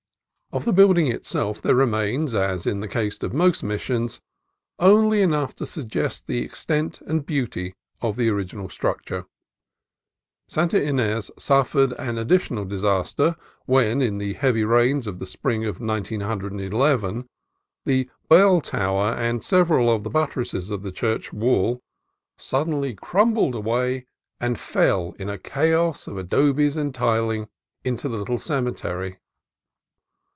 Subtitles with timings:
[0.53, 4.19] Of the building itself there remains, as in the case of most of the Missions,
[4.79, 9.23] only enough to suggest the extent and beauty of the original structure.
[10.49, 15.79] Santa Ines suffered an additional disaster when, in the heavy rains of the spring of
[15.79, 17.27] 191 1,
[17.85, 21.79] the bell tower and several of the buttresses of the church wall
[22.37, 24.05] suddenly 102 CALIFORNIA COAST TRAILS crumbled away
[24.41, 27.47] and fell in a chaos of adobes and til ing
[27.85, 29.17] into the little cemetery.